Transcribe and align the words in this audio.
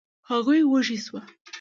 هغوی 0.29 0.61
وږي 0.65 0.97
شوو. 1.03 1.19